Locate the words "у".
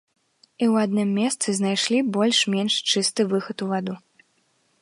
3.67-3.73